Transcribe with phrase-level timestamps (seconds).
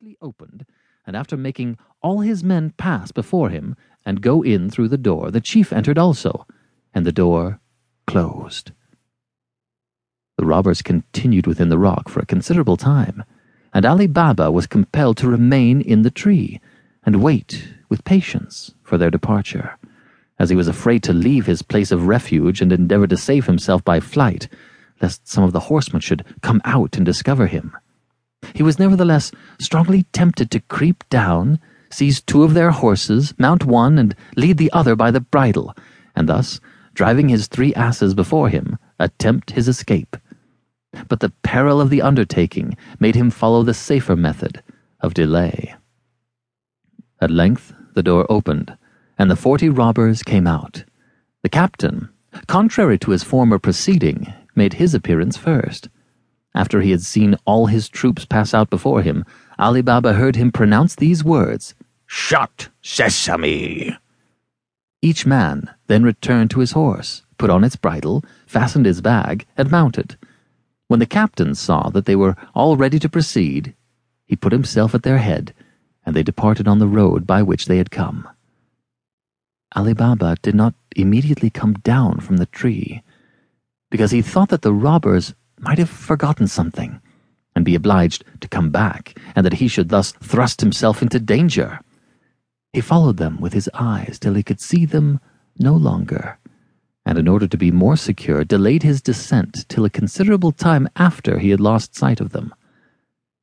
[0.00, 0.64] immediately opened,
[1.06, 5.30] and after making all his men pass before him and go in through the door,
[5.30, 6.46] the chief entered also,
[6.94, 7.58] and the door
[8.06, 8.70] closed.
[10.36, 13.24] The robbers continued within the rock for a considerable time,
[13.74, 16.60] and Ali Baba was compelled to remain in the tree
[17.04, 19.78] and wait with patience for their departure,
[20.38, 23.82] as he was afraid to leave his place of refuge and endeavor to save himself
[23.84, 24.48] by flight,
[25.02, 27.76] lest some of the horsemen should come out and discover him.
[28.54, 29.30] He was nevertheless
[29.60, 31.58] strongly tempted to creep down,
[31.90, 35.74] seize two of their horses, mount one, and lead the other by the bridle,
[36.14, 36.60] and thus,
[36.94, 40.16] driving his three asses before him, attempt his escape.
[41.08, 44.62] But the peril of the undertaking made him follow the safer method
[45.00, 45.74] of delay.
[47.20, 48.76] At length the door opened,
[49.18, 50.84] and the forty robbers came out.
[51.42, 52.08] The captain,
[52.46, 55.88] contrary to his former proceeding, made his appearance first.
[56.54, 59.24] After he had seen all his troops pass out before him,
[59.58, 61.74] Ali Baba heard him pronounce these words
[62.06, 63.96] Shut, Sesame!
[65.02, 69.70] Each man then returned to his horse, put on its bridle, fastened his bag, and
[69.70, 70.16] mounted.
[70.88, 73.74] When the captain saw that they were all ready to proceed,
[74.26, 75.54] he put himself at their head,
[76.04, 78.26] and they departed on the road by which they had come.
[79.76, 83.02] Ali Baba did not immediately come down from the tree,
[83.90, 87.00] because he thought that the robbers might have forgotten something,
[87.54, 91.80] and be obliged to come back, and that he should thus thrust himself into danger.
[92.72, 95.20] He followed them with his eyes till he could see them
[95.58, 96.38] no longer,
[97.04, 101.38] and in order to be more secure, delayed his descent till a considerable time after
[101.38, 102.54] he had lost sight of them.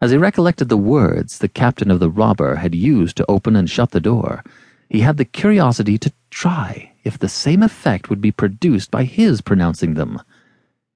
[0.00, 3.68] As he recollected the words the captain of the robber had used to open and
[3.68, 4.44] shut the door,
[4.90, 9.40] he had the curiosity to try if the same effect would be produced by his
[9.40, 10.20] pronouncing them.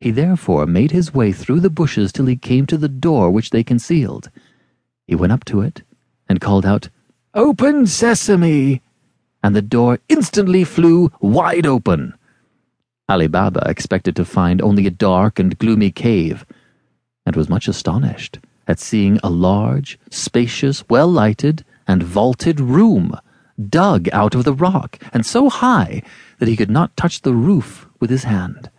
[0.01, 3.51] He therefore made his way through the bushes till he came to the door which
[3.51, 4.31] they concealed.
[5.07, 5.83] He went up to it
[6.27, 6.89] and called out,
[7.34, 8.81] Open, sesame!
[9.42, 12.15] And the door instantly flew wide open.
[13.11, 16.47] Ali Baba expected to find only a dark and gloomy cave,
[17.27, 23.19] and was much astonished at seeing a large, spacious, well lighted, and vaulted room,
[23.69, 26.03] dug out of the rock, and so high
[26.39, 28.70] that he could not touch the roof with his hand.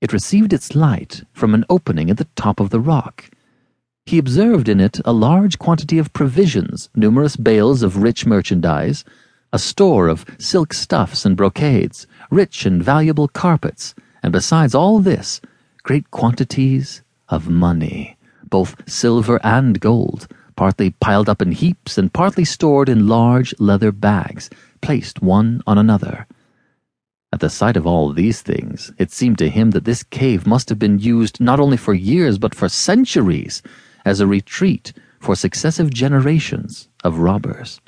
[0.00, 3.30] It received its light from an opening at the top of the rock.
[4.06, 9.04] He observed in it a large quantity of provisions, numerous bales of rich merchandise,
[9.52, 15.40] a store of silk stuffs and brocades, rich and valuable carpets, and besides all this,
[15.82, 18.16] great quantities of money,
[18.48, 23.92] both silver and gold, partly piled up in heaps and partly stored in large leather
[23.92, 24.48] bags,
[24.80, 26.26] placed one on another.
[27.40, 30.68] At the sight of all these things, it seemed to him that this cave must
[30.68, 33.62] have been used not only for years but for centuries
[34.04, 37.80] as a retreat for successive generations of robbers.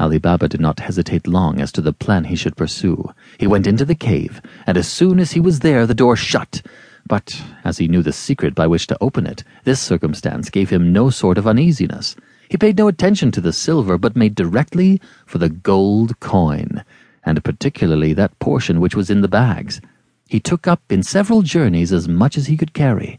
[0.00, 3.08] Ali Baba did not hesitate long as to the plan he should pursue.
[3.38, 6.60] He went into the cave, and as soon as he was there, the door shut.
[7.06, 10.92] But as he knew the secret by which to open it, this circumstance gave him
[10.92, 12.16] no sort of uneasiness.
[12.48, 16.82] He paid no attention to the silver, but made directly for the gold coin
[17.24, 19.80] and particularly that portion which was in the bags.
[20.28, 23.18] He took up in several journeys as much as he could carry,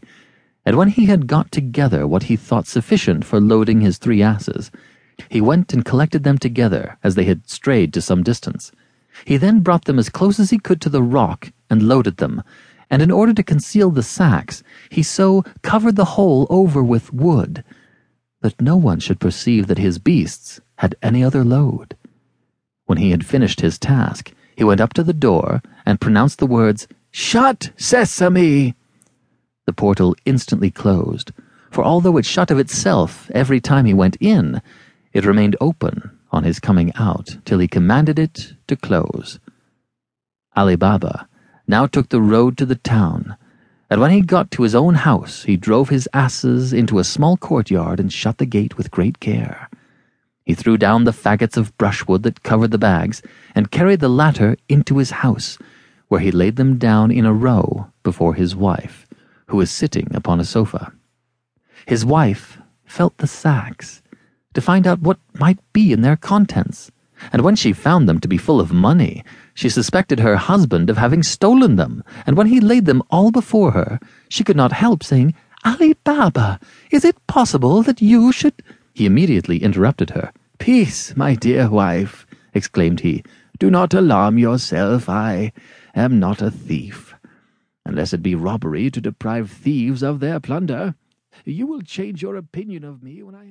[0.64, 4.70] and when he had got together what he thought sufficient for loading his three asses,
[5.28, 8.72] he went and collected them together as they had strayed to some distance.
[9.24, 12.42] He then brought them as close as he could to the rock and loaded them,
[12.90, 17.64] and in order to conceal the sacks, he so covered the whole over with wood
[18.42, 21.95] that no one should perceive that his beasts had any other load.
[22.86, 26.46] When he had finished his task, he went up to the door and pronounced the
[26.46, 28.74] words, Shut, Sesame!
[29.66, 31.32] The portal instantly closed,
[31.70, 34.62] for although it shut of itself every time he went in,
[35.12, 39.40] it remained open on his coming out till he commanded it to close.
[40.54, 41.28] Ali Baba
[41.66, 43.36] now took the road to the town,
[43.90, 47.36] and when he got to his own house, he drove his asses into a small
[47.36, 49.68] courtyard and shut the gate with great care.
[50.46, 53.20] He threw down the faggots of brushwood that covered the bags
[53.56, 55.58] and carried the latter into his house,
[56.06, 59.08] where he laid them down in a row before his wife,
[59.48, 60.92] who was sitting upon a sofa.
[61.84, 64.02] His wife felt the sacks
[64.54, 66.92] to find out what might be in their contents,
[67.32, 70.96] and when she found them to be full of money, she suspected her husband of
[70.96, 73.98] having stolen them, and when he laid them all before her,
[74.28, 75.34] she could not help saying,
[75.64, 76.60] Ali Baba,
[76.92, 78.54] is it possible that you should
[78.96, 80.32] he immediately interrupted her.
[80.58, 83.22] Peace, my dear wife, exclaimed he.
[83.58, 85.06] Do not alarm yourself.
[85.06, 85.52] I
[85.94, 87.14] am not a thief.
[87.84, 90.94] Unless it be robbery to deprive thieves of their plunder.
[91.44, 93.44] You will change your opinion of me when I.